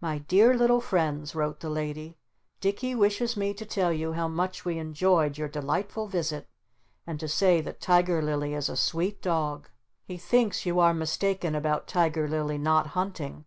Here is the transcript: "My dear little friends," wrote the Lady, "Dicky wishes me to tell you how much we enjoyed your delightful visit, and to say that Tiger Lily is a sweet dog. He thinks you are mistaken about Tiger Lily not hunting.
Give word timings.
"My 0.00 0.18
dear 0.18 0.56
little 0.56 0.80
friends," 0.80 1.34
wrote 1.34 1.58
the 1.58 1.68
Lady, 1.68 2.16
"Dicky 2.60 2.94
wishes 2.94 3.36
me 3.36 3.52
to 3.54 3.66
tell 3.66 3.92
you 3.92 4.12
how 4.12 4.28
much 4.28 4.64
we 4.64 4.78
enjoyed 4.78 5.36
your 5.36 5.48
delightful 5.48 6.06
visit, 6.06 6.46
and 7.08 7.18
to 7.18 7.26
say 7.26 7.60
that 7.62 7.80
Tiger 7.80 8.22
Lily 8.22 8.54
is 8.54 8.68
a 8.68 8.76
sweet 8.76 9.20
dog. 9.20 9.68
He 10.04 10.16
thinks 10.16 10.64
you 10.64 10.78
are 10.78 10.94
mistaken 10.94 11.56
about 11.56 11.88
Tiger 11.88 12.28
Lily 12.28 12.56
not 12.58 12.86
hunting. 12.94 13.46